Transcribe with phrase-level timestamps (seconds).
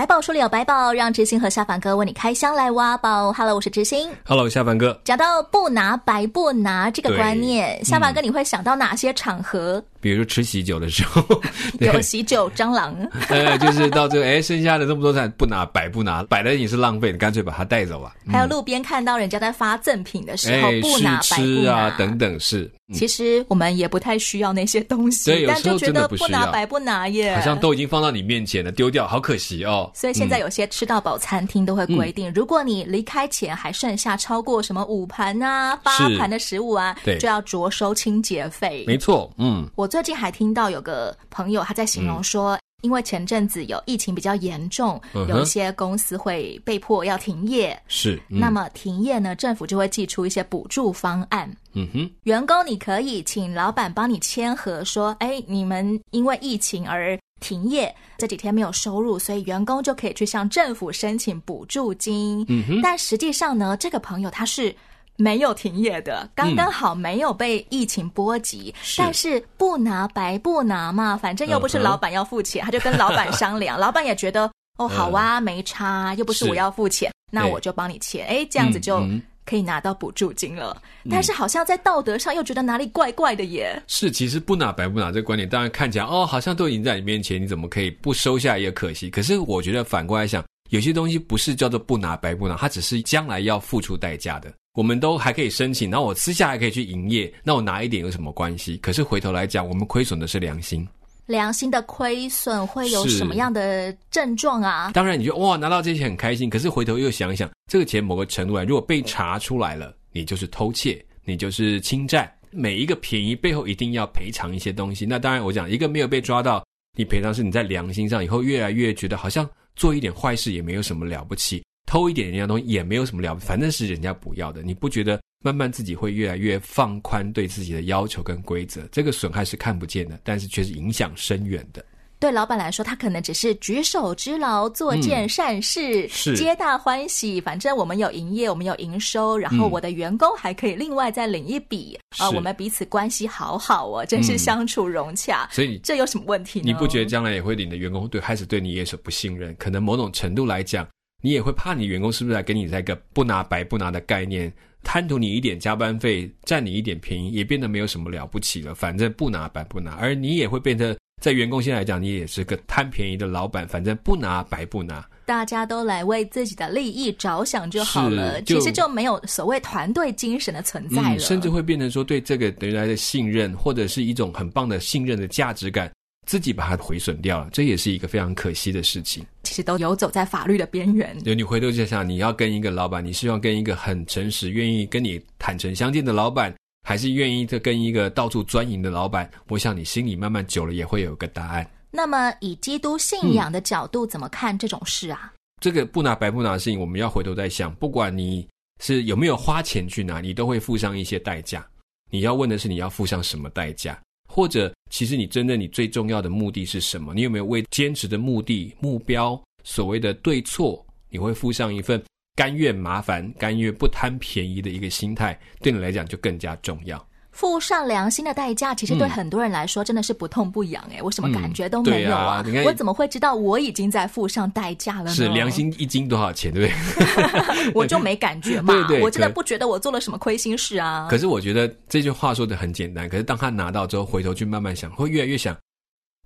[0.00, 3.30] 百宝书里有百宝，让知心和下凡哥为你开箱来挖宝。
[3.34, 4.10] Hello，我是知心。
[4.24, 4.98] Hello，下凡哥。
[5.04, 9.84] 讲到不拿白不拿这个观念，下凡哥你会想到哪些场合？
[10.00, 11.22] 比如说吃喜酒的时候，
[11.80, 12.96] 有喜酒蟑螂。
[13.28, 18.14] 呃， 就是到这个，哎，剩下的这么多菜不拿白不拿，摆的也是浪费，你干脆把它带走吧。
[18.30, 22.70] 还有路边看到人家在发赠品的时候，哎、不拿白不啊等等是。
[22.88, 29.88] 嗯、其实我们也不太需要那些东西，对，但就觉得不拿白不拿耶，好像都已经放到你面前了，丢掉好可惜哦。
[29.94, 38.82] 所以现在有些吃到饱餐厅都会规定，嗯、如果你离开前还剩下超过什么五盘啊、八盘的食物啊，对，就要着收清洁费。
[38.88, 40.70] 没错，嗯，我最近还听到。
[40.70, 47.76] 有个朋友他在形容说，因为前阵子有疫情比较严重，嗯、有一些公司会被迫要停业。
[47.88, 51.50] 是，嗯、那么停业呢，政府就会寄出一些补助方案。
[51.72, 62.44] 嗯哼，员工你可以请老板帮你签合，说，哎，你们因为疫情而停业，这几天没有收入，所以员工就可以去向政府申请补助金。
[62.48, 64.72] 嗯哼，但实际上呢，这个朋友他是。
[65.20, 72.64] 没有停业的，刚刚好没有被疫情波及，嗯、但是不拿白不拿嘛，反正又不是老板要付钱，uh.
[72.66, 79.06] 他就跟老板商量， 老板也觉得哦好啊，uh, 没差，又不是我要付钱，那我就帮你签，哎，这样子就
[79.44, 80.80] 可以拿到补助金了。
[81.04, 83.82] 嗯、但是好像在道德上又觉得哪里怪怪的耶。
[83.86, 89.10] 是，其实不拿白不拿这个观点，当然看起来哦，好像都已经在你面前，你怎么可以不收下也可惜。
[89.10, 94.52] 可是我觉得反过来想，有些东西不是叫做不拿白不拿，它只是将来要付出代价的。
[94.74, 98.76] 我们都还可以申请，然后我私下还可以去营业，那我拿一点有什么关系？
[98.78, 100.86] 可是回头来讲，我们亏损的是良心。
[101.26, 104.90] 良心的亏损会有什么样的症状啊？
[104.94, 112.30] 当然，你就哇拿到这些很开心，可是回头又想一想，这个钱某个程度来，如果被查出来了，你就是偷窃，你就是侵占。
[112.52, 115.06] 每一个便宜背后一定要赔偿一些东西。
[115.06, 116.64] 那当然，我讲一个没有被抓到，
[116.96, 119.48] 你赔偿是你在良心上以后越来越觉得好像
[119.80, 121.64] 做一点坏事也没有什么了不起。
[121.86, 124.62] 偷一点人家东西也没有什么了不起，反正是人家不要的。
[124.62, 128.86] 你不觉得慢慢自己会越来越放宽对自己的要求跟规则？
[128.92, 131.82] 这个损害是看不见的，但是却是影响深远的。
[132.20, 137.40] 对老板来说，他可能只是举手之劳，做件善事，嗯、是皆大欢喜。
[137.40, 142.28] 反正我们有营业，我们有营收，然后我的员工还可以另外再领一笔啊。
[142.28, 145.48] 嗯、我们彼此关系好好哦，真是相处融洽。
[145.50, 146.66] 嗯、所以这有什么问题呢？
[146.66, 149.56] 你不觉得将来也会领的员工对开始对你也是不信任？
[149.56, 150.86] 可能某种程度来讲。
[151.22, 154.50] 你也会怕你员工是不是来给你一个不拿白不拿的概念，
[154.82, 158.74] 贪图你一点加班费，占你一点便宜，也变得没有什么了不起了。
[158.74, 163.68] 反正不拿白不拿，而你也会变得在员工现在来讲，你也是个贪便宜的老板。
[163.68, 168.40] 反正不拿白不拿，大家都来为自己的利益着想就好了。
[168.42, 175.90] 其实就没有所谓团队精神的存在了，嗯，甚至会变成说对这个原来的信任，或者是一种很棒的信任的价值感。
[176.26, 179.24] 自己把它毁损掉了，这也是一个非常可惜的事情。
[179.42, 181.18] 其实都游走在法律的边缘。
[181.24, 186.54] 对，你回头想想，你要跟一个老板，你希望跟一个很诚实、愿意跟你坦诚相见的老板，
[186.90, 189.30] 还是愿意跟一个到处钻营的老板？
[189.46, 191.64] 我想你心里慢慢久了也会有个答案。
[191.88, 195.32] 那么，以基督信仰的角度，怎么看这种事啊？
[195.32, 197.72] 嗯，这个不拿白不拿的事情，我们要回头再想。
[197.76, 198.44] 不管你
[198.80, 201.64] 是有没有花钱去拿，你都会付上一些代价。
[202.10, 203.96] 你要问的是，你要付上什么代价？
[204.28, 207.14] 或者，其实你真正你最重要的目的是什么？
[207.14, 212.02] 你有没有为坚持的目的、目标、所谓的对错，你会附上一份
[212.40, 217.06] 甘愿麻烦、甘愿不贪便宜的一个心态，对你来讲就更加重要。
[217.32, 222.42] 付上良心的代价，其实对很多人来说真的是不痛不痒哎，我什么感觉都没有啊！
[222.64, 225.10] 我怎么会知道我已经在付上代价了呢？
[225.10, 227.72] 是良心一斤多少钱，对不对？
[227.76, 231.08] 我就没感觉嘛， 对对，我真的不觉得我做了什么亏心事啊。
[231.10, 235.54] 可是我觉得这句话说的很简单，可是当他拿到之后，回头去慢慢想，会越来越想，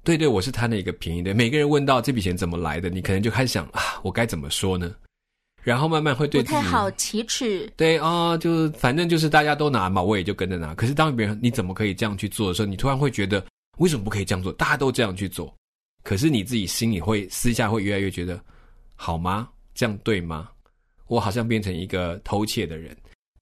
[0.04, 1.34] 对对，我是贪了一个便宜的。
[1.34, 4.90] 每个人问到这笔钱怎么来的，你可能就开始想啊，我该怎么说呢？
[5.64, 10.74] 然后慢慢会对自己不太好启齿，对啊、哦，就反正就是大家都拿嘛，我也就跟着拿。
[10.74, 13.44] 可是当别人你怎么可以这样去做的时候，你突然会觉得
[13.78, 14.52] 为什么不可以这样做？
[14.52, 15.52] 大家都这样去做，
[16.02, 18.38] 可是你自己心里会私下会越来越觉得
[18.94, 19.48] 好吗？
[19.74, 20.50] 这样对吗？
[21.06, 22.94] 我好像变成一个偷窃的人。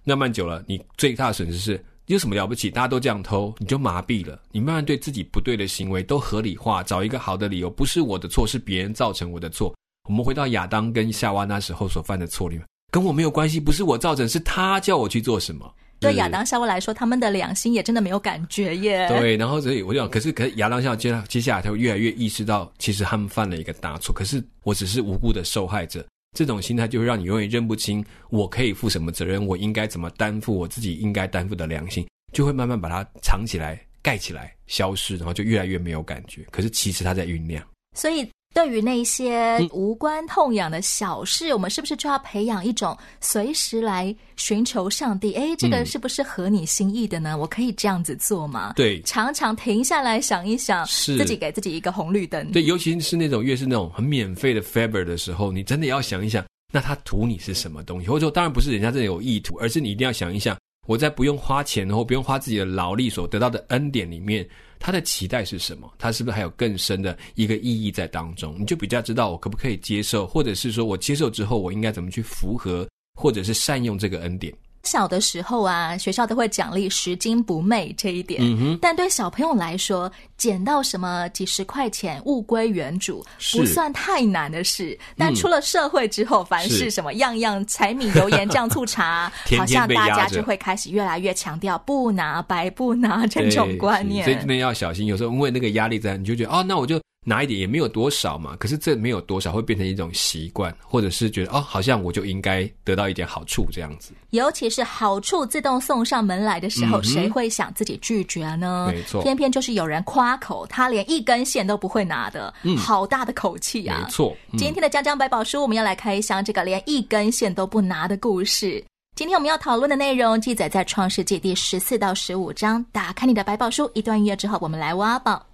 [0.05, 2.71] 慢慢久了，你最大的损失是有什么了不起？
[2.71, 4.41] 大家都这样偷，你就麻痹了。
[4.51, 9.75] 你慢慢对自己不对的行为都合理化，找一个好的理由，不是我的错，是别人造成我的错。
[10.09, 15.73] 我们回到亚当跟夏娃那时候所犯的错里面，跟我没有关系，不是我造成，是他叫我去做什么。
[16.01, 19.07] 对亚当夏娃来说，他们的良心也真的没有感觉耶。
[19.07, 24.13] 对，然后所以我就想，可是可是亚当夏娃接接下来他会越来越意识到，其实他们犯了一个大错。
[24.13, 26.05] 可是我只是无辜的受害者，
[26.37, 36.45] 这种心态就会让你永远认不清我可以负什么责任，我应该怎么担负我自己应该担负的良心，就会慢慢把它藏起来、盖起来、消失，然后就越来越没有感觉。
[36.51, 37.65] 可是其实他在酝酿。
[37.97, 38.29] 所以。
[38.55, 45.33] 对于那些无关痛痒的小事，嗯，我们是不是就要培养一种随时来寻求上帝？
[45.35, 47.33] 哎，这个是不是合你心意的呢？
[47.33, 48.75] 嗯，我可以这样子做吗？
[48.77, 52.51] 对，常常停下来想一想，是自己给自己一个红绿灯。
[52.53, 58.09] 对，尤其是那种越是那种很免费的 favor 的时候，你真的要想一想，那他图你是什么东西？
[58.09, 60.57] 或者说，当然不是人家真的有意图，而是你一定要想一想，
[60.87, 64.47] 我在不用花钱或不用花自己的劳力所得到的恩典里面。
[64.85, 65.89] 他的期待是什么？
[65.97, 68.57] 他是不是还有更深的一个意义在当中？
[68.59, 74.53] 你就比较知道我可不可以接受，或者是说我接受之后，我应该怎么去符合，或者是善用这个恩典。
[74.83, 78.41] 小的时候啊，学校都会奖励拾金不昧这一点。
[78.43, 78.79] 嗯哼。
[78.81, 84.99] 但对小朋友来说，捡到什么几十块钱物归原主，不算太难的事。
[85.17, 94.25] 但出了社会之后，凡是什么样样柴米油盐酱醋茶， 好像大家就会开始越来越强调不拿白不拿这种观念。
[94.25, 95.07] 所以真的要小心。
[95.07, 97.01] 有时候因为那个压力在，你就觉得哦，那我就。
[97.25, 104.13] 拿一点也没有多少嘛，可是这没有多少会变成一种习惯，或者是觉得哦，好像我就应该得到一点好处这样子。
[104.31, 108.89] 尤其是好处自动送上门来的时候，嗯、谁会想自己拒绝呢？
[108.93, 114.03] 没错，偏偏就是有人夸口，他连一根线都不会拿的，嗯、好大的口气啊！
[114.03, 118.85] 没错，嗯、今天的江江百宝书，我们要来开箱这个连一根线都不拿的故事。
[119.15, 122.85] 今天我们要讨论的内容记载在创世纪第十四到十五章。
[122.91, 125.47] 打开你的百宝书，一段音乐之后，我们来挖宝。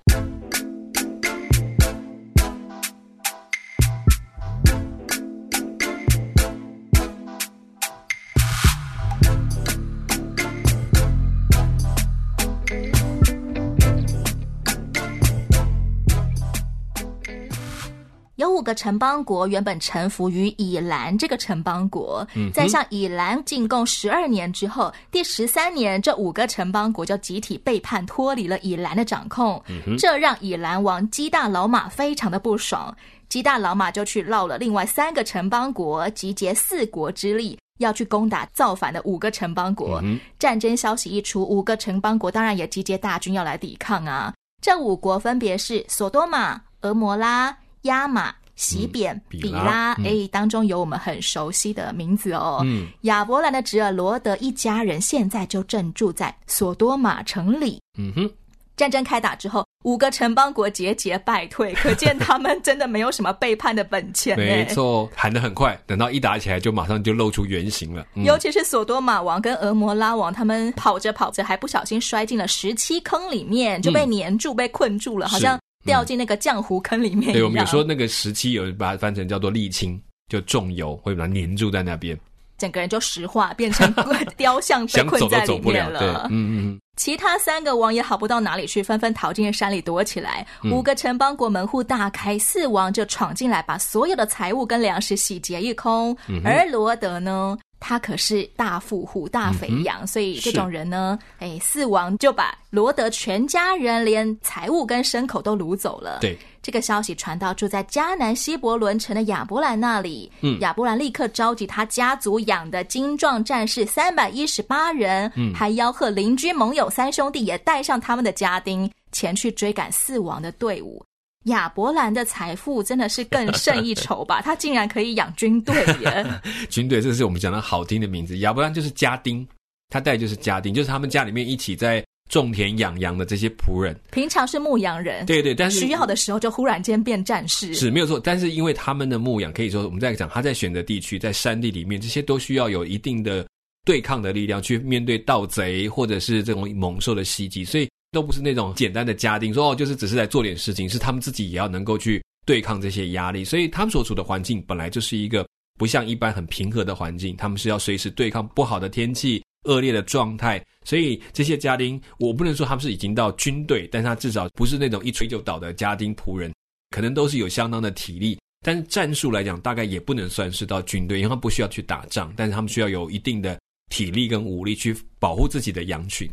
[18.58, 29.62] 五个城邦国原本臣服于以兰这个城邦国，在向以兰进贡十二年之后，第十三年，这五个城邦国就集体背叛，脱离了以兰的掌控。
[29.96, 32.92] 这让以兰王基大老马非常的不爽，
[33.28, 40.02] 基大老马就去绕了另外三个城邦国，集结四国之力，要去攻打造反的五个城邦国。
[40.36, 44.34] 战争消息一出，五个城邦国当然也集结大军要来抵抗啊。
[44.60, 47.56] 这五国分别是索多玛、俄摩拉。
[47.82, 52.60] 亚玛、洗扁、嗯、比拉，哎、嗯，当中有我们很熟悉的名字哦。
[52.64, 57.80] 嗯，亚伯兰的侄儿罗德一家人现在就正住在索多玛城里。
[57.96, 58.30] 嗯哼，
[58.76, 64.36] 战争开打之后，五个城邦国节节败退，可见他们真的没有什么背叛的本钱。
[64.36, 68.04] 没错，喊得很快，等到一打起来，就马上就露出原形了。
[68.16, 75.56] 嗯、尤其是索多玛王跟俄摩拉王，他们跑着跑着，还不小心摔进了十七坑里面，就被黏住、嗯、被困住了，好像。
[75.88, 77.32] 掉进那个浆糊坑里面。
[77.32, 82.16] 对，我们有说那个时期，有把它翻成叫做沥青，就重油会把它粘住在那边，
[82.58, 83.92] 整个人就石化，变成
[84.36, 85.98] 雕像，被困在里面了。
[85.98, 86.80] 对，嗯嗯。
[86.96, 90.44] 其他三个王也好不到哪里去，纷纷逃进山里躲起来。
[90.64, 96.16] 五个城邦国门户大开，四王就闯进来，把所有的财物跟粮食洗劫一空。
[96.44, 97.56] 而罗德呢？
[97.80, 106.18] 他可是大富户、大肥羊，嗯，所以这种人呢，哎，四王就把罗德全家人连财物跟牲口都掳走了。
[106.20, 121.02] 对，这个消息传到住在迦南西伯伦城的亚伯兰那里，嗯，亚伯兰立刻召集他家族养的精壮战士三百一十八人，嗯，还吆喝邻居盟友三兄弟也带上他们的家丁前去追赶四王的队伍。
[121.48, 124.40] 亚伯兰的财富真的是更胜一筹吧？
[124.44, 126.24] 他竟然可以养军队耶！
[126.70, 128.38] 军队，这是我们讲的好听的名字。
[128.38, 129.46] 亚伯兰就是家丁，
[129.88, 133.98] 他带就是家丁，就是他们家里面一起在种田养羊的这些仆人。
[134.10, 138.18] 平常是牧羊人，对对，但是需要的时候就忽然间变战士，是没有错。
[138.18, 143.46] 但是因为他们的牧羊，可以说我们在讲他在选择地区，在山地里面，这些都需要有一定的
[143.84, 147.88] 对抗的力量去面对盗贼或者是这种猛兽的袭击，所以。
[148.10, 155.46] 都不是那种简单的家丁，说哦，就是只是来做点事情，是他们自己也要能够去对抗这些压力，所以他们所处的环境本来就是一个
[155.78, 166.52] 不像一般很平和的环境，他们是要随时对抗不好的天气、恶劣的状态，所以这些家丁，我不能说他们是已经到军队，但他至少不是那种一锤就倒的家丁仆人，
[166.90, 173.60] 可能都是有相当的体力，但是战术来讲，大概也不能算是到军队，因为他们不需要去打仗，但是他们需要有一定的
[173.90, 176.26] 体力跟武力去保护自己的羊群。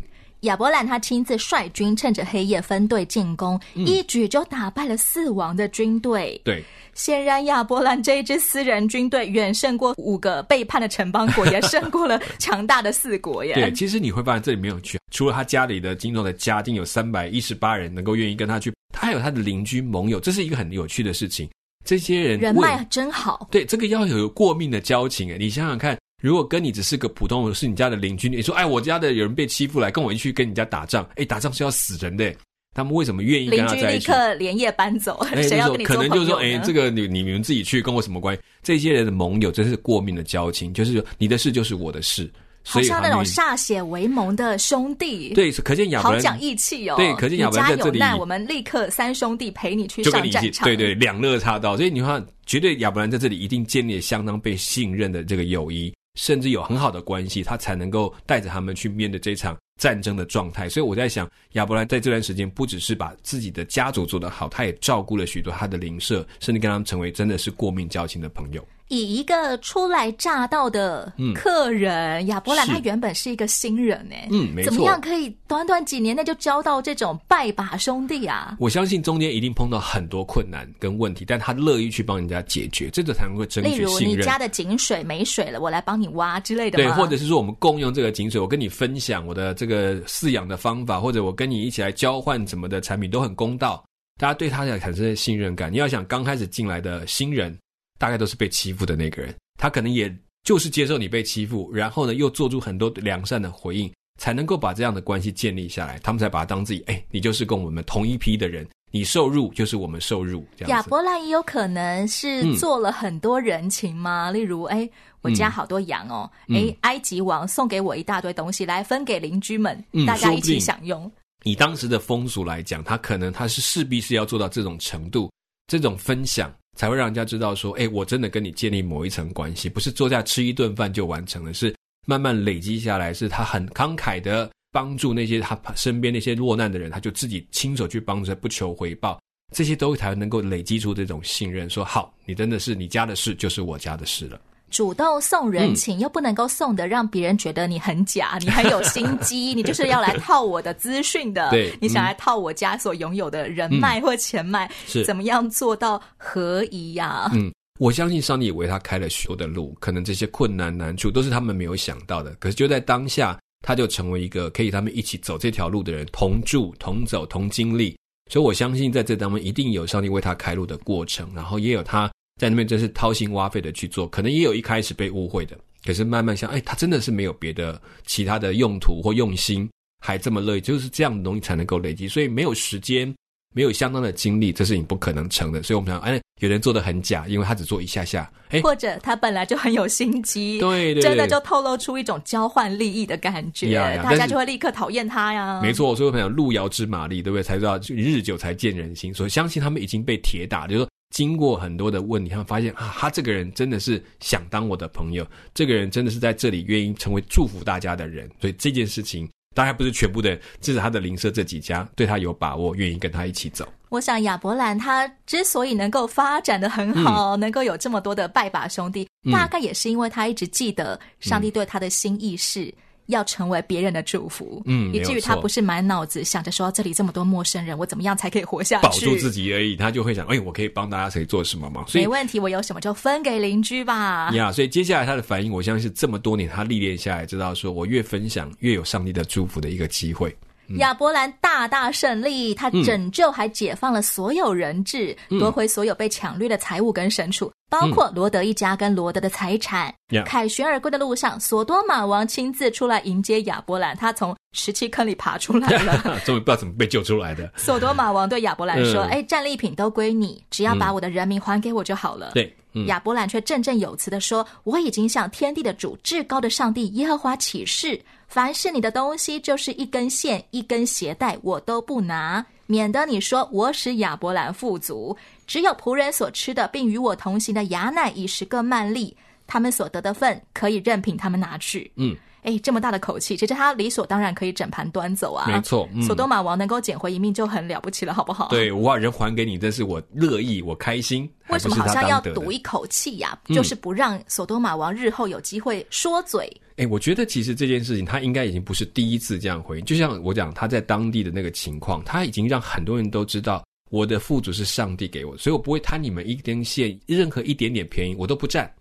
[0.45, 6.39] 亚伯兰他亲自率军，趁着黑夜分队进攻，嗯、一举就打败了四王的军队。
[6.43, 13.53] 对，显然亚伯兰这一支私人军队远胜过五个背叛的城邦国， 也胜过了强大的四国耶。
[13.53, 21.49] 对，其实你会发现这里没有去，除了他家里的精壮的家丁有三百一十八人能够愿意跟他去，他还有他的邻居盟友，这是一个很有趣的事情。
[21.83, 25.97] 这些人人脉真好，对，这个要有过命的交情诶，你想想看。
[26.21, 32.33] 如果跟你只是个普通，是你家的邻居，你说，哎，我家的有人被欺负，来跟我一起去跟你家打仗，哎，打仗是要死人的，
[32.73, 33.83] 他们为什么愿意跟他在一起？
[33.83, 35.95] 邻居立刻连夜搬走， 谁要跟你做？
[35.95, 38.41] 可能就是说，哎，这个你你们自己去，跟我什么关系？
[38.63, 42.31] 这些人的盟友真是过命的交情，就是说你的事就是我的事。
[42.67, 46.95] 好像那种歃血为盟的兄弟，对，可见亚伯兰好讲义气哦。
[46.97, 50.65] 对，可见亚伯兰在这里，我们立刻三兄弟陪你去上战场。
[50.65, 51.77] 对对，两肋插刀。
[51.77, 60.67] 所以你看，绝对亚伯兰在这里一定建立了相当被信任的这个友谊，甚至有很好的关系，他才能够带着他们去面对这场战争的状态。
[60.67, 68.65] 所以我在想，亚伯兰在这段时间不只是把自己的家族做得好，他也照顾了许多他的邻舍，甚至跟他们成为真的是过命交情的朋友。
[68.89, 78.55] 以一个初来乍到的客人，嗯、亚伯兰他原本是一个新人呢，嗯，没错，怎么样可以短短几年内就交到这种拜把兄弟啊？
[78.59, 83.87] 我相信中间一定碰到很多困难跟问题，但他乐意去帮人家解决，这个才能够争取信任。
[83.87, 86.77] 例如你家的井水没水了，我来帮你挖之类的。
[86.77, 93.83] 对，或者是说我们共用这个井水，我跟你分享我的这个饲养的方法，或者我跟你一起来交换什么的产品都很公道，
[94.19, 95.73] 大家对他才产生信任感。
[95.73, 97.57] 你要想刚开始进来的新人。
[97.97, 105.97] 大概都是被欺负的那个人，他可能也就是接受你被欺负，然后呢又做出很多良善的回应，才能够把这样的关系建立下来。
[105.99, 110.45] 他们才把他当自己，哎，你就是跟我们同一批的人，你受辱就是我们受辱。
[110.55, 110.71] 这样子。
[110.71, 114.29] 亚伯兰也有可能是做了很多人情吗？
[114.29, 114.87] 嗯、例如，哎，
[115.21, 121.11] 我家好多羊哦，哎、嗯，埃及王送给我一大堆东西，来分给邻居们，嗯、大家一起享用。
[121.43, 125.31] 以当时的风俗来讲，他可能他是势必是要做到这种程度，
[125.67, 126.53] 这种分享。
[126.75, 131.73] 才会让人家知道说，哎，我真的跟你建立某一层关系，不是坐下吃一顿饭就完成了，是
[132.05, 139.19] 慢慢累积下来，是他很慷慨的帮助那些他身边那些落难的人，他就自己亲手去帮助，不求回报，
[139.53, 144.39] 这些都才能够累积出这种信任，说好，你真的是你家的事，就是我家的事了。
[144.71, 151.49] 主动送人情，嗯、又不能够送的让别人觉得你很假，你很有心机， 你就是要来套我的资讯的。
[151.51, 157.31] 对，你想来套我家所拥有的人脉或钱脉，是、嗯、怎么样做到合宜呀、啊？
[157.33, 162.35] 嗯，我相信上帝也为他开了许多的路，可能这些困难难处都是他们没有想到的。
[162.39, 167.95] 可是就在当下，他就成为一个可以他们一起走这条路的人，同住、同走、同经历。
[168.31, 172.11] 所以我相信在这当中一定有上帝为他开路的过程，然后也有他。
[172.37, 179.69] 在那边真是掏心挖肺的去做，可能也有一开始被误会的，可是慢慢想，哎，他真的是没有别的其他的用途或用心，
[180.03, 182.09] 还这么乐意，就是这样的东西才能够累积。
[182.09, 183.13] 所以没有时间，
[183.53, 185.63] 没有相当的精力，这是你不可能成的。
[185.63, 193.73] 所以我们想，哎，有人做的很假，因为他只做一下下，哎，或者他本来就很有心机，对，对，对，真的就透露出一种交换利益的感觉，
[194.03, 195.61] 大家就会立刻讨厌他呀。
[195.61, 197.41] 没错，所以我们讲路遥知马力，对不对？
[197.41, 200.89] 才知道日久才见人心，所以相信他们已经被铁打，就是说。
[201.15, 213.65] 经过很多的问题，他们发现啊，他这个人真的是想当我的朋友，这个人真的是在这里愿意成为祝福大家的人，所以这件事情当然不是全部的，至少他的邻舍这几家对他有把握，愿意跟他一起走。
[213.87, 222.73] 我想亚伯兰他之所以能够发展的很好，嗯、能够有这么多的拜把兄弟，嗯、大概也是因为他一直记得上帝对他的心意是。
[223.07, 229.75] 要成为别人的祝福，嗯，以至于他不是满脑子想着说这里这么多陌生人，我怎么样才可以活下去，保住自己而已。
[229.75, 231.83] 他就会想，哎，我可以帮大家谁做什么吗？
[231.87, 234.31] 所以没问题，我有什么就分给邻居吧。
[234.33, 240.35] 呀，所以接下来他的反应，我相信是这么多年他历练下来，知道说我越分享越有上帝的祝福的一个机会。
[240.67, 247.51] 嗯、亚伯兰大大胜利，他拯救还解放了所有人质，嗯、夺回所有被抢掠的财物跟牲畜。
[247.79, 249.93] 包括罗德一家跟罗德的财产。
[250.25, 257.51] 凯、嗯、旋而归的路上，索多玛王亲自出来迎接亚伯兰，他从石砌坑里爬出来了， 终于不知道怎么被救出来的。
[257.57, 262.55] 索多玛王对亚伯兰说：“哎、嗯，战利品都归你，只要把我的人民还给我就好了。”对，
[262.85, 279.15] 亚伯兰却振振有词地说：“我已经向天地的主、至高的上帝耶和华起誓，凡是你的东西，就是一根线、一根鞋带，我都不拿，免得你说我使亚伯兰富足。”只有仆人所吃的，并与我同行的雅乃以十个曼利，
[279.47, 281.91] 他们所得的份可以任凭他们拿去。
[281.95, 285.45] 嗯，哎，这么大的口气，其实他理所当然可以整盘端走啊。
[285.47, 288.47] 没错，嗯、索多玛王能够捡回一命就很了不起了，好不好？
[288.49, 291.29] 对，我把人还给你，这是我乐意，我开心。
[291.49, 293.49] 为什么好像要赌一口气呀、啊？
[293.49, 296.51] 嗯、就是不让索多玛王日后有机会说嘴。
[296.77, 299.85] 哎，我觉得其实这件事情他应该已经不是第一次这样回应。
[299.85, 308.71] 就像我讲，他在当地的那个情况，他已经让很多人都知道我的富足是上帝给我，所以我不会贪你们一根线，任何一点点便宜我都不占。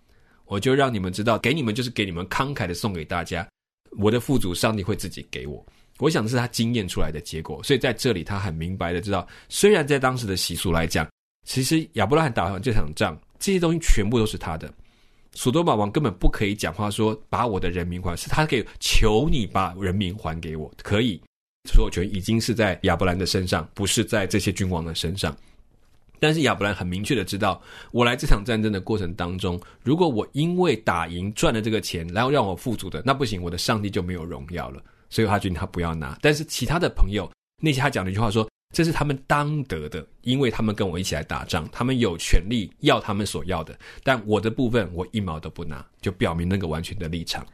[0.45, 3.47] 我就让你们知道，给你们就是给你们慷慨的送给大家。
[3.97, 5.65] 我的富足，上帝会自己给我。
[5.99, 11.07] 我想这是他经验出来的结果，所以在这里他很明白的知道，虽然在当时的习俗来讲，
[11.45, 14.71] 其实亚伯拉罕打完这场仗，这些东西全部都是他的。
[15.33, 21.21] 索多玛王根本不可以讲话说把我的人民还，是他可以求你把人民还给我，可以，
[21.65, 25.35] 所有权已经是在亚伯兰的身上，不是在这些君王的身上。
[26.19, 34.81] 但是亚伯兰很明确的知道，我来这场战争的过程当中，如果我因为打赢赚了这个钱，然后让我富足的，那不行，我的上帝就没有荣耀了。
[35.09, 36.17] 所以他决定他不要拿。
[36.21, 37.29] 但是其他的朋友，
[37.61, 43.77] 那些他讲了一句话说，这是他们当得的，因为他们跟我一起来打仗，他们有权利要他们所要的。
[44.03, 47.45] 但我的部分，我一毛都不拿，就表明那个完全的立场。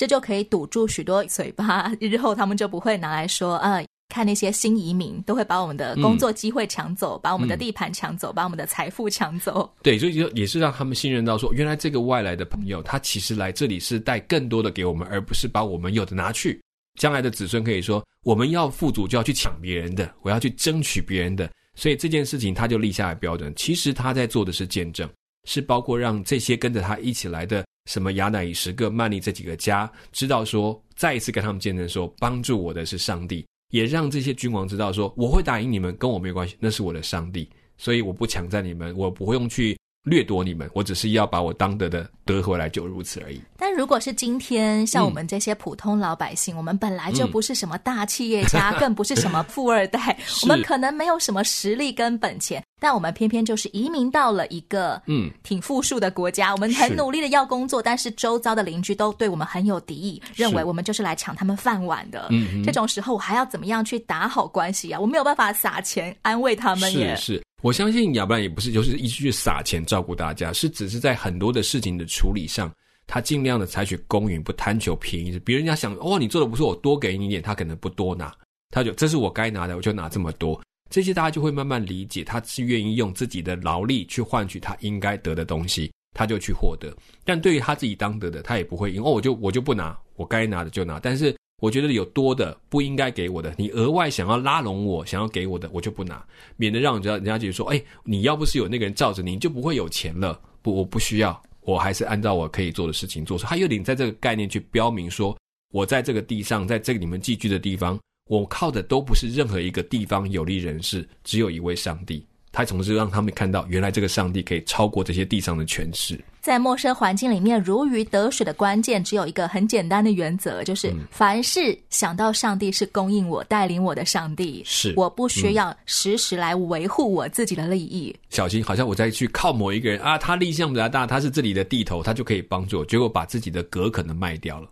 [0.00, 3.72] 这就可以堵住许多嘴巴，日后他们就不会拿来说啊。
[3.72, 9.72] 呃看那些新移民都会把我们的工作机会抢走，嗯、把我们的地盘抢走，嗯、把我们的财富抢走。
[9.84, 16.60] 对，所以就也是让他们信任到说，原来这个外来的朋友，他其实来这里是带更多的给我们，而不是把我们有的拿去。
[16.98, 21.48] 将来的子孙可以说，我们要富足就要去抢别人的，我要去争取别人的。
[21.76, 23.52] 所以这件事情他就立下了标准。
[23.54, 25.08] 其实他在做的是见证，
[25.44, 33.44] 是包括让这些跟着他一起来的什么亚乃以十个曼利这几个家知道说，再一次跟他们见证说，帮助我的是上帝。
[33.70, 43.40] 也让这些君王知道说，我会打赢你们，跟我没关系，那是我的上帝，所以我不抢占你们，我不会用去掠夺你们，我只是要把我当得的得回来，就如此而已。
[43.56, 52.62] 但如果是今天，像我们这些普通老百姓，嗯、我们本来就不是什么大企业家，嗯、 更不是什么富二代，我们可能没有什么实力跟本钱。
[52.80, 62.28] 但我们偏偏就是移民到了一个嗯挺富庶的国家，嗯、我们很努力的要工作，是但是周遭的邻居都对我们很有敌意，认为我们就是来抢他们饭碗的。
[62.30, 64.98] 嗯，这种时候我还要怎么样去打好关系啊？
[64.98, 67.14] 我没有办法撒钱安慰他们耶。
[67.16, 72.72] 是是，我相信亚伯兰也不是就是一直去撒钱照顾大家，是只是在很多的事情的处理上，
[73.06, 75.38] 他尽量的采取公允，不贪求便宜。
[75.40, 78.32] 别人家想哦，你做的不错，我多给你一点，他可能不多拿，
[78.70, 80.60] 他就这是我该拿的，我就拿这么多。
[80.90, 86.92] 这些大家就会慢慢理解，他是愿意用自己的劳力去换取他应该得的东西，他就去获得。
[87.24, 90.98] 但对于他自己当得的，他也不会因哦，我就我就不拿，我该拿的就拿。
[90.98, 96.26] 但是我觉得有多的不应该给我的，你额外想要拉拢我，想要给我的，我就不拿，
[96.56, 100.40] 免得让人家人家觉得说，哎，你要不是有那个人罩着你，你就不会有钱了。
[100.60, 103.38] 不，我不需要，我还是按照我可以做的事情做。
[103.38, 105.36] 他有点在这个概念去标明说，
[105.72, 107.96] 我在这个地上，在这个你们寄居的地方。
[108.30, 112.24] 我靠的都不是任何一个地方有利人士，只有一位上帝。
[112.52, 116.16] 他总是让他们看到，原来这个上帝可以超过这些地上的权势。
[116.40, 128.14] 在陌生环境里面如鱼得水的关键，只有一个很简单的原则，就是凡事想到上帝是供应我、带领我的上帝，是我不需要时时来维护我自己的利益。
[128.28, 134.68] 小心，好像我在去靠某一个人啊，他力量比较大，他是这里的地头，他就可以帮助我，结果把自己的格可能卖掉了。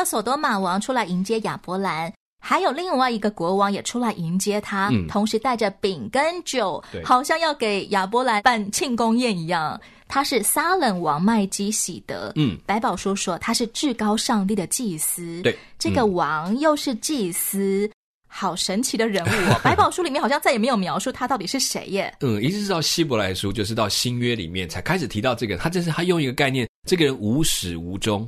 [0.00, 2.10] 了索多玛王出来迎接亚伯兰，
[2.42, 9.78] 还有另外一个国王也出来迎接他，嗯、同时带着饼跟酒，好像要给亚伯兰办庆功宴一样。
[10.08, 17.90] 他是撒冷王麦基喜德，嗯，百宝书说他是至高上帝的祭司，对，这个王又是祭司，嗯、
[18.26, 19.60] 好神奇的人物哦。
[19.62, 22.12] 百宝书里面好像再也没有描述他到底是谁耶。
[22.20, 25.58] 嗯，一直到希伯来书，就是到新约里面才开始提到这个。
[25.58, 28.26] 他这是他用一个概念，这个人无始无终。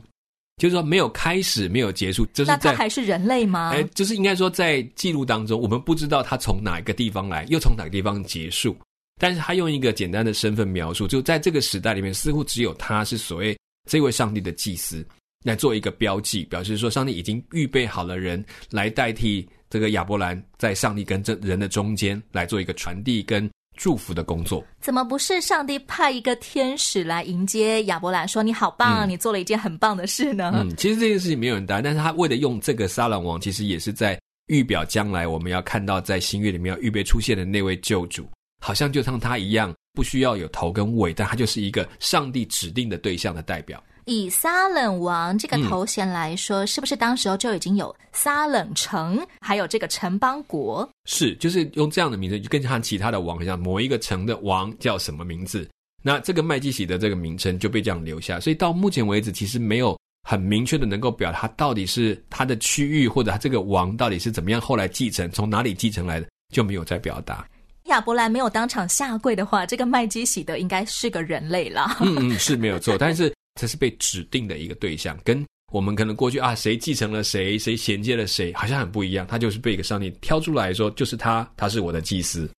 [0.58, 3.70] 就是说没有开始，没有结束，就是在，那他还是人类吗？
[3.72, 8.76] 哎，就是应该说在记录当中，我们不知道他从哪一个地方来，又从哪个地方结束。
[9.20, 13.56] 但是他用一个简单的身份描述，就在这个时代里面，似乎只有他是所谓
[13.88, 15.04] 这位上帝的祭司，
[15.44, 23.48] 来做一个标记，表示说上帝已经预备好了人来代替这个亚伯兰，在上帝跟这人的中间来做一个传递跟。
[23.76, 30.52] 祝福的工作，怎么不是上帝派一个天使来迎接亚伯兰，说你好棒，嗯、你做了一件很棒的事呢？
[30.54, 38.28] 嗯，其实这件事情没有人答，但是他为了用这个撒冷王，其实也是在预表将来我们要看到在新约里面要预备出现的那位救主，
[38.60, 43.82] 好像就像他一样，不需要有头跟尾，但他就是一个上帝指定的对象的代表。
[44.06, 50.88] 以撒冷王这个头衔来说，嗯、是不是当时候就已经有撒冷城，还有这个城邦国？
[51.04, 55.68] 是，就是用这样的名字，就跟像其他的王一样，某一个城的王叫什么名字，
[56.02, 58.40] 那这个麦基洗德这个名称就被这样留下。
[58.40, 59.96] 所以到目前为止，其实没有
[60.28, 67.46] 很明确的能够表达到底是他的区域，或者他这个王到底是怎么样后来继承，从哪里继承来的，就没有再表达。
[67.84, 71.96] 亚伯兰没有当场下跪的话，这个麦基喜德应该是个人类了。
[72.00, 73.32] 嗯嗯，是没有错，但是。
[73.60, 79.26] 这是被指定的一个对象，跟我们可能过去啊，谁继承了谁，谁衔接了谁，好像很不一样。
[79.26, 82.50] 他就是被一个上帝挑出来说，就是他，他是我的祭司。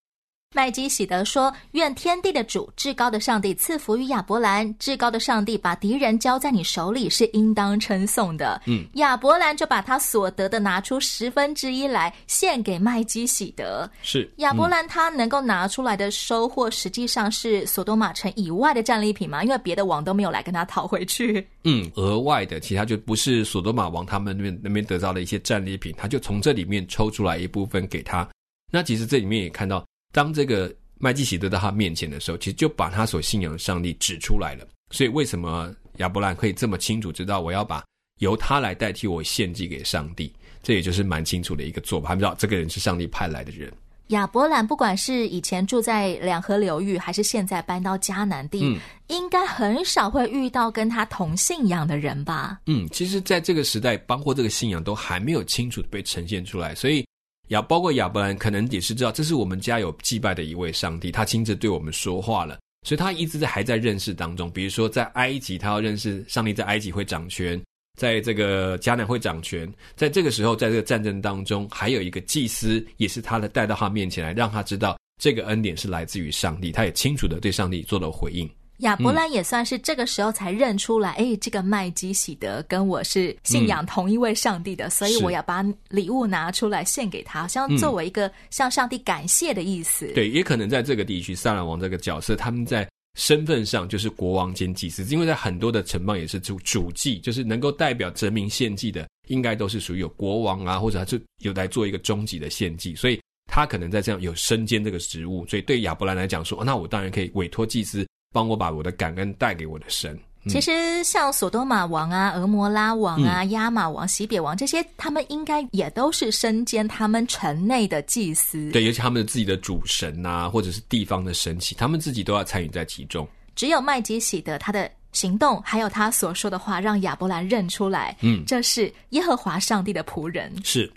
[0.55, 4.73] 麦基喜德说：“愿天地的主，至高的上帝赐福于亚伯兰。
[4.79, 13.91] 至高的上帝把敌人交在你手里，是应当称颂的。”嗯，亚伯兰就把他所得的拿出十分之一来献给麦基喜德。
[14.01, 19.43] 是亚伯兰他能够拿出来的收获，实际上是索多玛城以外的战利品嘛？
[19.43, 21.45] 因为别的王都没有来跟他讨回去。
[21.65, 28.29] 嗯，额外的，其他就不是索多玛王他们那边那边得到的一些战利品，他就从这里面抽出来一部分给他。
[28.71, 29.85] 那其实这里面也看到。
[30.15, 34.65] 当这个麦基洗德到他面前的时候，其实就把他所信仰的上帝指出来了。
[34.91, 37.83] 所以为什么亚伯兰可以这么清楚知道我要把
[38.21, 40.33] 由他来代替我献祭给上帝？
[40.63, 42.11] 这也就是蛮清楚的一个做法。
[42.11, 43.73] 他们知道这个人是上帝派来的人。
[44.09, 52.61] 亚伯兰不管是以前住在两河流域，还是现在搬到迦南地，嗯，应该很少会遇到跟他同信仰的人吧？
[52.67, 57.05] 嗯，其实在这个时代，包括这个信仰都还没有清楚的被呈现出来，所以。
[57.49, 64.51] 亚包括亚伯兰可能也是知道，这是我们家有祭拜的一位上帝，他亲自对我们说话了，所以他一直在还在认识当中。
[64.51, 67.61] 比如说在埃及，他要认识上帝在埃及会掌权，
[67.99, 69.71] 在这个迦南会掌权。
[69.95, 76.73] 在这个时候，在这个战争当中，还有一个祭司，也是他的带到他面前来，让他知道这个恩典是来自于上帝。
[76.73, 78.49] 他也清楚的对上帝做了回应。
[78.79, 90.07] 亚伯兰也算是这个时候才认出来，哎、嗯，这个麦基喜德跟我是信仰同一位上帝的，嗯、所以我要把礼物拿出来献给他，好像作为一个向上帝感谢的意思。
[90.15, 108.05] 对，也可能在这个地区，撒冷王这个角色，他们在身份上就是国王兼祭司，因为在很多的城邦也是主主祭，就是能够代表人民献祭的，应该都是属于有国王啊，或者他是有来做一个终极的献祭，所以他可能在这样有身兼这个职务，所以对亚伯兰来讲说，那我当然可以委托祭司。
[108.35, 110.19] 帮我把我的感恩带给我的神。
[110.45, 118.71] 嗯、其实像索多玛王啊、俄摩拉王啊、亚玛王、西别王这些，他们应该也都是身兼他们城内的祭司。
[118.73, 123.27] 对，尤其他们的自己的主神啊，或者是地方的神祇，他们自己都要参与在其中。
[123.55, 130.53] 只有麦基喜德他的行动，还有他所说的话，让亚伯兰认出来，嗯，这是耶和华上帝的仆人。
[130.65, 130.93] 是。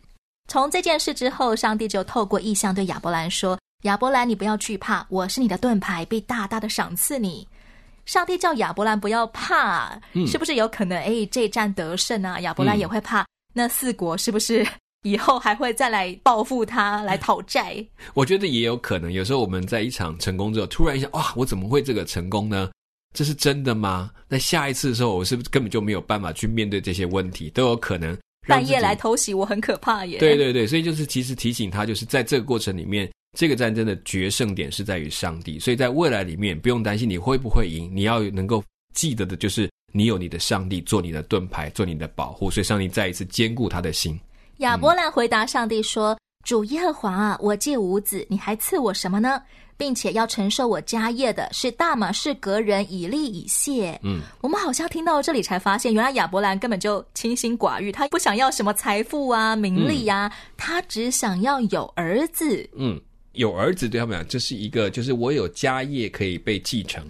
[0.50, 3.58] 从这件事之后，上帝就透过意象对亚伯兰说。
[3.84, 7.48] 亚伯兰，你不要惧怕，我是你的盾牌，必大大的赏赐你。
[8.06, 10.98] 上帝叫亚伯兰不要怕，嗯、是不是有可能？
[10.98, 13.22] 哎，这战得胜啊，亚伯兰也会怕。
[13.22, 14.66] 嗯、那四国是不是
[15.04, 17.86] 以后还会再来报复他，来讨债？
[18.16, 19.14] 我觉得也有可能。
[19.14, 22.72] 有时候我们在一场成功之后，突然一下，哇，我怎么会这个成功呢？
[23.16, 24.10] 这是真的吗？
[24.28, 27.52] 那下一次的时候，我是不是根本就没有办法去面对这些问题？
[27.52, 28.18] 都有可能。
[28.48, 30.18] 半夜来偷袭，我很可怕耶。
[30.18, 33.08] 对对对，所以就是其实提醒他，就是在这个过程里面。
[33.38, 38.64] 这个战争的决胜点是在于上帝，所以在未来里面不用担心你会不会赢，你要能够
[38.94, 44.20] 记得的就是你有你的上帝做你的盾牌，做你的保护，所以上帝再一次坚固他的心。
[44.58, 49.40] 亚伯兰回答上帝说：“嗯、主耶和华啊，我既无子，你还赐我什么呢？
[49.78, 62.68] 并且要承受我家业的是大马士革人以利以谢。”嗯，我们好像听到这里才发现，原来亚伯兰根本就清心寡欲，他不想要什么财富啊、名利啊，嗯、他只想要有儿子。
[62.76, 63.00] 嗯。
[63.38, 67.04] 有儿子对他们讲，这是一个，就是我有家业可以被继承，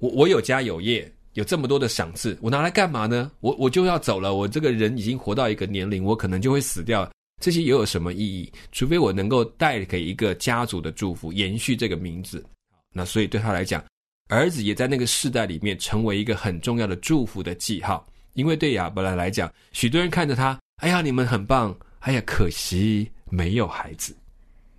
[0.00, 3.30] 我我有家有业，有这么多的赏赐，我拿来干嘛呢？
[3.40, 7.10] 我我就要走了，我这个人已经活到一个年龄，我可能就会死掉，
[7.42, 8.52] 这些又有什么意义？
[8.70, 12.44] 除非我能够带给一个家族的祝福，延续这个名字。
[12.94, 13.82] 那所以对他来讲，
[14.28, 24.14] 儿子也在那个世代里面成为一个很重要的祝福的记号，因为对亚伯兰来讲，许多人看着他，哎呀，你们很棒，哎呀，可惜没有孩子。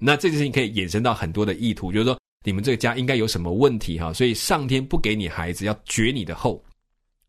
[0.06, 6.62] 那这件事情可以衍生到很多的意图，就是说你们这个家应该有什么问题哈，所以上天不给你孩子，要绝你的后，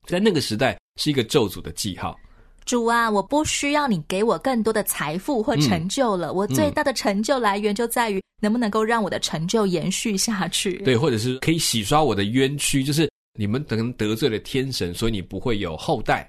[0.06, 2.18] 在那个时代是一个咒诅的记号。
[2.64, 10.78] 主啊，我不需要你给我更多的财富或成就了，嗯、我最大的成就来源就在于能不能够让我的成就延续下去。
[10.78, 13.08] 对，或者是可以洗刷我的冤屈，就是
[13.38, 16.28] 你们可能得罪了天神，所以你不会有后代，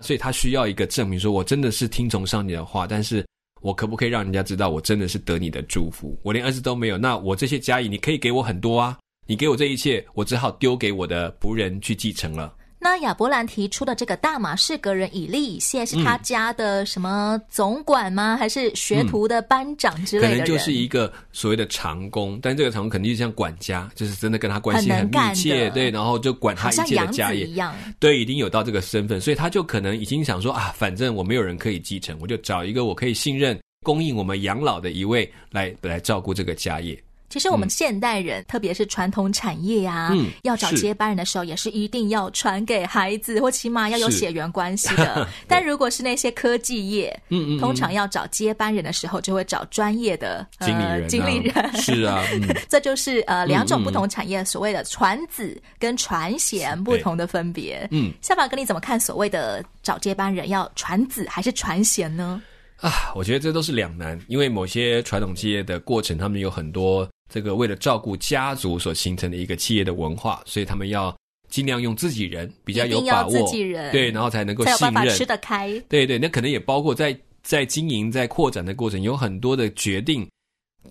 [0.00, 3.24] 所以他需要一个证明，说我真的是听从上帝的话，但是。
[3.64, 6.14] 我可不可以让人家知道我真的是得你的祝福？
[6.22, 8.98] 我连儿子都没有，那我这些家业你可以给我很多啊！
[9.26, 12.54] 你给我这一切，我只好丢给我的仆人去继承了。
[12.84, 18.34] 那亚伯兰提出的这个大马士革人以利以谢是他家的什么总管吗？
[18.34, 20.40] 嗯、还是学徒的班长之类的人？
[20.40, 27.74] 可能就是一个所谓的长工，但这个长工肯定就像管家，就是真的跟他关系很密切，对，然后就管他一切的家业一样。
[27.98, 37.02] 对，已经有到这个身份，所以他就可能已经想说啊，反正我没有人可以继承，我就找一个我可以信任、供应我们养老的一位来来照顾这个家业。
[37.34, 45.26] 其实我们现代人，嗯、特别是传统产业啊，嗯、要找接班人的时候，也是一定要传给孩子，或起码要有血缘关系的。
[45.48, 51.08] 但如果是那些科技业，嗯嗯，通常要找接班人的时候，就会找专业的经理人。
[51.08, 57.84] 经理人是啊， 嗯、这就是呃两种不同产业所谓的传子跟传贤不同的分别。
[57.90, 62.40] 嗯，夏凡哥，你怎么看所谓的找接班人要传子还是传贤呢？
[62.80, 67.08] 啊，我觉得这都是两难，因为某些传统企业的过程，他们有很多。
[67.34, 71.12] 这个为了照顾家族所形成的一个企业的文化，所以他们要
[71.50, 75.76] 尽量用自己人，比较有把握，自己人对，然后才能够信任，吃得开。
[75.88, 80.24] 对对，那可能也包括在在经营、在扩展的过程，有很多的决定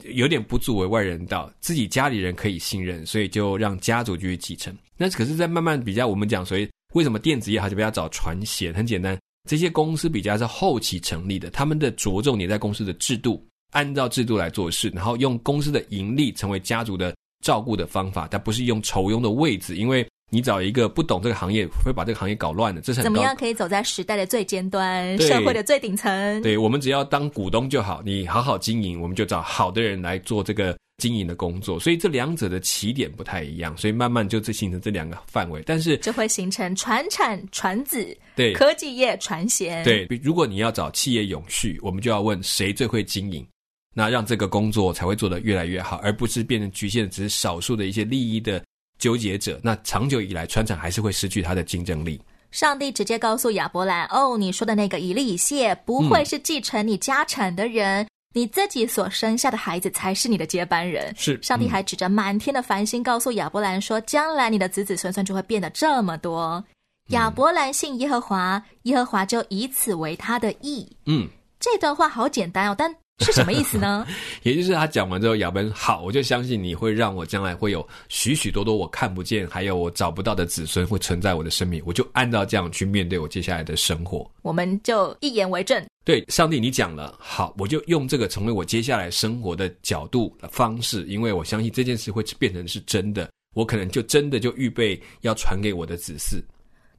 [0.01, 4.77] 有点不足为外人道，自己家里人可以信任，所以就让家族继续继承。
[4.97, 8.73] 那可是，在慢慢比较，我们讲，所以为什么电子业还是比较早传贤？
[8.73, 9.17] 很简单，
[9.49, 13.41] 这些公司比较是后期成立的，他们的着重点在公司的制度。
[13.73, 22.81] 按照制度来做事，然后用公司的盈利成为家族的照顾的方法，但不是用酬庸的位置，因为你找一个不懂这个行业，会把这个行业搞乱的。
[22.81, 26.41] 这是很怎么样可以走在时代的最尖端，社会的最顶层？
[26.41, 31.79] 对，我们只要当股东就好，你好好经营，我们就找好的人来做这个经营的工作。
[31.79, 35.61] 所以这两者的起点不太一样，所以慢慢就这形成这两个范围。
[35.65, 39.83] 但是就会形成传产传子，对，科技业传贤。
[39.83, 43.45] 对，如果你要找企业永续，我们就要问谁最会经营。
[43.93, 48.63] 那让这个工作才会做得越来越好，而不是变成局限的只是少数的一些利益的
[48.97, 49.59] 纠结者。
[49.63, 52.19] 那长久以来，川产还是会失去它的竞争力。
[52.49, 61.39] 上帝直接告诉亚伯兰：“哦，你说的那个以利以谢不会是继承你家产的人，嗯、你自己所生下的孩子才是你的接班人。”是。
[61.41, 66.63] 上帝还指着满天的繁星告诉亚伯兰说：“将来你的子子孙孙就会变得这么多。”
[67.09, 70.87] 亚伯兰信耶和华，耶和华就以此为他的义。
[71.05, 71.27] 嗯，
[71.59, 72.95] 这段话好简单哦，但。
[73.23, 74.05] 是什么意思呢？
[74.43, 84.29] 也就是他讲完之后，亚伯兰好，我就相信你会让我将来会有许许多多我看不见，还有我找不到的子孙会存在我的生命，我就按照这样去面对我接下来的生活。
[84.41, 85.83] 我们就一言为证。
[86.05, 96.41] 对，上帝，你讲了，好，我就用这个成为我接下来生活的角度的方式，因为我相信这件事会变成是真的，我可能就真的就预备要传给我的子嗣。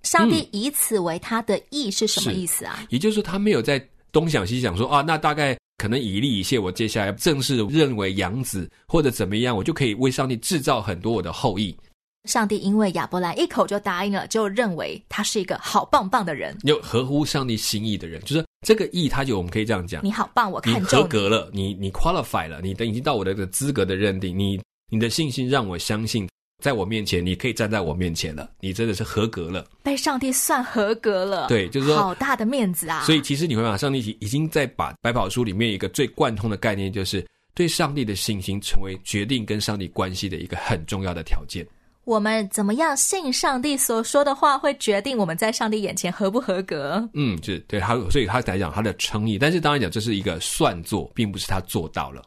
[0.02, 2.86] 上帝以此为他的意是什么意思啊？
[2.88, 5.54] 也就是说，他没有在东想西想说啊，那大概。
[5.76, 11.76] 可能以利以谢，我接下来正式认为养子或者怎么样，我就可以为上帝制造很多我的后裔。
[12.24, 18.22] 上帝因为亚伯兰一口就答应了，就认为他是一个好棒棒的人，有合乎上帝心意的人。
[18.22, 24.58] 就是这个意，他就我们可以这样讲：你好棒，我看中你，合格了，你你 qualify 了，你的已经到我的这个资格的认定，你
[24.90, 26.26] 你的信心让我相信。
[26.64, 31.46] 在我面前，你可以站在我面前了，你真的是合格了，被上帝算合格了。
[31.46, 33.02] 对，就是说好大的面子啊！
[33.04, 37.22] 所以其实你会把上帝已经在把白宝书里面一个最贯通的概念，就是
[37.54, 41.66] 对上帝的信心，成为决定跟上帝关系的一个很重要的条件。
[42.04, 47.06] 我们怎么样信上帝所说的话，会决定我们在上帝眼前合不合格？
[47.12, 52.22] 嗯，是对他，所以他来讲他的诚意，但是当然讲这是一个算作，并不是他做到了。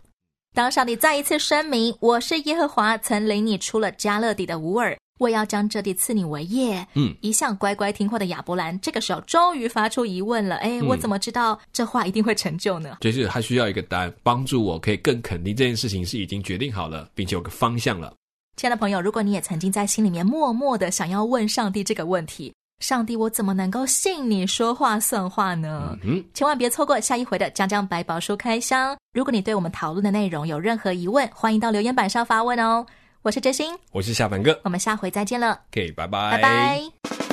[0.57, 18.11] 当上帝再一次声明：“我是耶和华，曾领你出了加勒底的乌尔，我要将这地赐你为业。”嗯，一向乖乖听话的亚伯兰，这个时候终于发出疑问了：“哎，我怎么知道这话一定会成就呢？”就是他需要一个答案，帮助我可以更肯定这件事情是已经决定好了，并且有个方向了。
[18.55, 22.51] 亲爱的朋友，如果你也曾经在心里面默默的想要问上帝这个问题。
[22.79, 25.97] 上帝，我怎么能够信你说话算话呢？
[26.03, 28.93] 嗯，千万别错过下一回的《江江百宝书开箱》。
[29.13, 32.85] 如果你对我们讨论的内容有任何疑问，欢迎到留言板上发问哦。
[33.23, 35.59] 我是真心，我是夏凡哥，我们下回再见了。
[35.71, 37.26] OK，拜拜，拜拜。